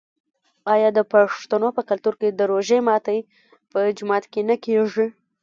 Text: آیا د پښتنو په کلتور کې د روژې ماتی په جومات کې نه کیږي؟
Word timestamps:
آیا 0.73 0.89
د 0.97 0.99
پښتنو 1.11 1.67
په 1.77 1.81
کلتور 1.89 2.13
کې 2.21 2.29
د 2.31 2.41
روژې 2.51 2.79
ماتی 2.87 3.19
په 3.71 3.79
جومات 3.97 4.23
کې 4.31 4.41
نه 4.49 4.55
کیږي؟ 4.63 5.07